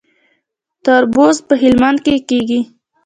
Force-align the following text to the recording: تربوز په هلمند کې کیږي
تربوز 0.83 1.37
په 1.47 1.53
هلمند 1.61 1.97
کې 2.05 2.15
کیږي 2.29 2.61